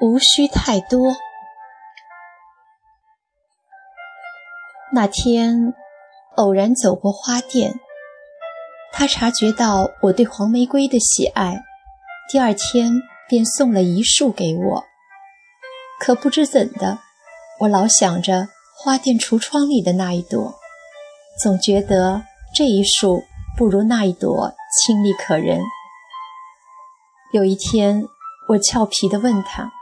[0.00, 1.16] 无需太多。
[4.92, 5.74] 那天
[6.36, 7.80] 偶然走过花店，
[8.92, 11.62] 他察觉到我对黄玫瑰的喜爱，
[12.30, 12.92] 第二天
[13.28, 14.84] 便送了一束给我。
[15.98, 16.98] 可不知怎的，
[17.60, 20.54] 我老想着花店橱窗里的那一朵，
[21.42, 22.22] 总觉得
[22.54, 23.24] 这一束
[23.56, 25.60] 不如那一朵清丽可人。
[27.32, 28.04] 有一天，
[28.50, 29.72] 我俏皮地问他。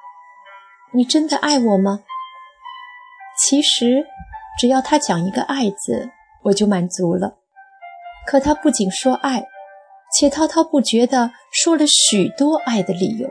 [0.97, 2.05] 你真的爱我吗？
[3.37, 4.07] 其实，
[4.61, 6.09] 只要他讲一个“爱”字，
[6.45, 7.34] 我就满足了。
[8.25, 9.45] 可他不仅说爱，
[10.17, 13.29] 且滔滔不绝地说了许多爱的理由。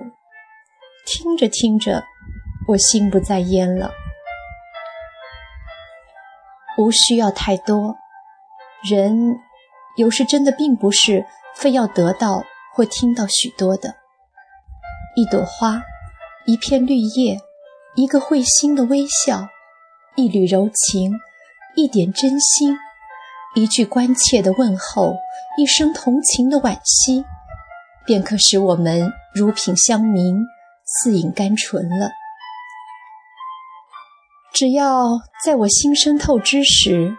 [1.05, 2.03] 听着听着，
[2.67, 3.93] 我心不在焉了。
[6.77, 7.95] 无需要太多，
[8.83, 9.39] 人
[9.95, 13.95] 有时真的并不是非要得到或听到许多的。
[15.15, 15.81] 一朵花，
[16.45, 17.39] 一片绿叶。
[17.95, 19.47] 一个会心的微笑，
[20.15, 21.11] 一缕柔情，
[21.75, 22.75] 一点真心，
[23.53, 25.13] 一句关切的问候，
[25.59, 27.23] 一声同情的惋惜，
[28.03, 30.43] 便可使我们如品香茗，
[30.87, 32.09] 似饮甘醇了。
[34.51, 37.15] 只要在我心生透支时，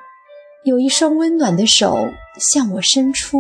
[0.65, 1.97] 有一双温暖的手
[2.53, 3.39] 向我伸出，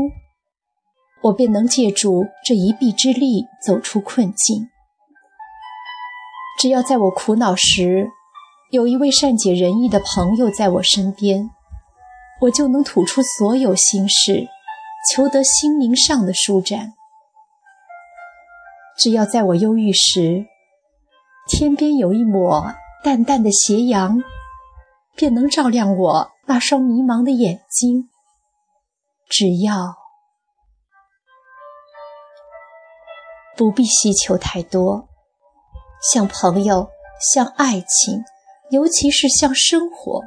[1.20, 4.68] 我便能借助这一臂之力走出困境。
[6.58, 8.10] 只要在我苦恼时，
[8.70, 11.50] 有一位善解人意的朋友在我身边，
[12.40, 14.46] 我就能吐出所有心事，
[15.10, 16.94] 求得心灵上的舒展。
[18.96, 20.46] 只要在我忧郁时，
[21.48, 24.22] 天边有一抹淡淡的斜阳，
[25.16, 28.08] 便能照亮我那双迷茫的眼睛。
[29.28, 29.96] 只要
[33.56, 35.08] 不必希求太多。
[36.12, 36.90] 像朋友，
[37.32, 38.22] 像爱情，
[38.70, 40.20] 尤其是像生活。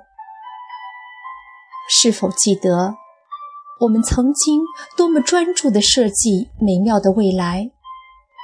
[2.01, 2.95] 是否记得
[3.81, 4.61] 我们曾经
[4.97, 7.69] 多么专注地设计美妙的未来？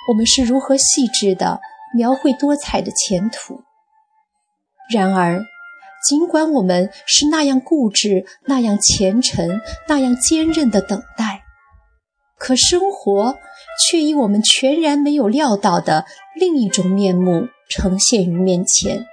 [0.10, 1.60] 我们是如何细致地
[1.96, 3.64] 描绘多彩的前途？
[4.94, 5.42] 然而，
[6.08, 11.42] 尽管我们是那样固执、那样虔诚、那样坚韧地等待，
[12.38, 13.36] 可生活……
[13.82, 19.06] 却以我们全然没有料到的另一种面目呈现于面前。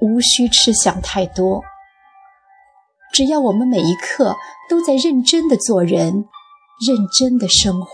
[0.00, 1.62] 无需痴想太多，
[3.12, 4.36] 只要我们每一刻
[4.68, 6.24] 都在认真的做人，
[6.86, 7.88] 认真的生活。